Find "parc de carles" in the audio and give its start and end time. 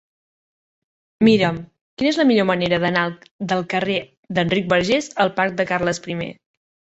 5.41-6.01